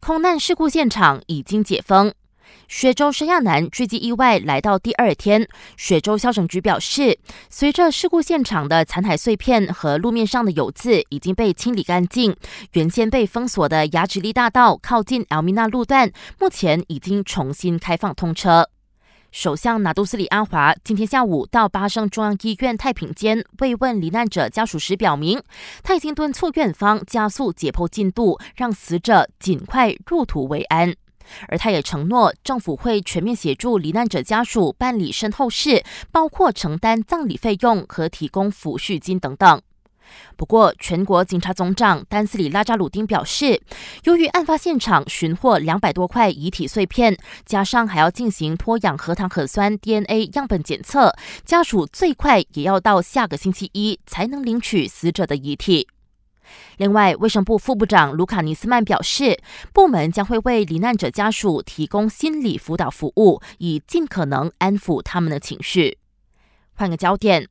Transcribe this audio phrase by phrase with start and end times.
[0.00, 2.12] 空难事故现场已经解封。
[2.66, 7.18] 雪州申亚南坠机意外来到第二天，雪州消省局表示，
[7.50, 12.34] 随着事故现场的残骸碎片和路面上的油渍已经被清理干净，
[12.72, 18.70] 原先被封锁的雅直利大道靠近尔米纳路段，目前已经重新开放通车。
[19.32, 25.40] 首相拿督斯里安华今天下午到巴生中央医院太平间慰问罹难者家属时，表明
[25.84, 30.92] 他已经敦促院方加速解剖进度，让死者尽快入土为安。
[31.46, 39.62] 而他也承诺，政府会全面协助罹难者家属办理身后事，包括承担葬礼费用和提供抚恤金等等。
[40.36, 43.60] 不过，全国警察总长丹斯里拉扎鲁丁表示，
[44.04, 55.88] 由于案发现场寻获两百多块遗体碎片，加上还要进行脱氧核糖核酸 DNA 样本检测，家属最快也要到下个星期一才能领取死者的遗体。
[56.78, 59.38] 另外，卫生部副部长卢卡尼斯曼表示，
[59.72, 65.98] 部门将会为罹难者家属提供心理辅导服务，以尽可能安抚他们的情绪。
[66.74, 67.46] 换个焦点，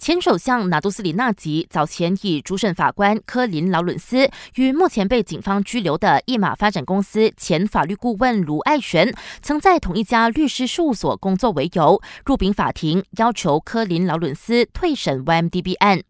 [0.00, 9.12] 前首相纳杜斯里纳吉早前以主审法官科林劳伦斯与目前被警方拘留的一马发展公司前法律顾问卢爱璇
[9.42, 16.00] 曾在同一家律师事务所工作为由，入禀法庭要求科林劳伦斯退审 YMDB 案。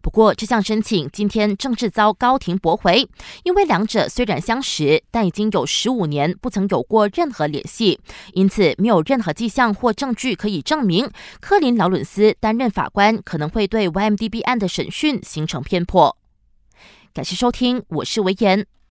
[0.00, 3.08] 不过，这项申请今天正式遭高庭驳回，
[3.44, 8.00] 因为两者虽然相识，但已经有十五年不曾有过任何联系，
[8.32, 16.16] 因此没有任何迹象或证据可以证明科林劳伦斯担任法官可能会对 YMDB 案的审讯形成偏颇。
[17.14, 18.66] 感谢收听，我是维言。